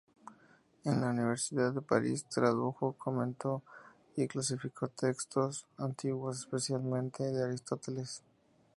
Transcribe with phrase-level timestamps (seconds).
[0.83, 3.61] En la universidad de París tradujo, comentó
[4.15, 8.23] y clasificó textos antiguos, especialmente de Aristóteles.